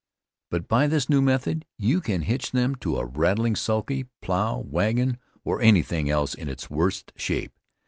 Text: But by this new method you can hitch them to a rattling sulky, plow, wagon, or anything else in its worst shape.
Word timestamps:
But 0.49 0.67
by 0.67 0.87
this 0.87 1.09
new 1.09 1.21
method 1.21 1.63
you 1.77 2.01
can 2.01 2.23
hitch 2.23 2.53
them 2.53 2.73
to 2.77 2.97
a 2.97 3.05
rattling 3.05 3.55
sulky, 3.55 4.07
plow, 4.19 4.57
wagon, 4.57 5.19
or 5.43 5.61
anything 5.61 6.09
else 6.09 6.33
in 6.33 6.49
its 6.49 6.71
worst 6.71 7.13
shape. 7.15 7.53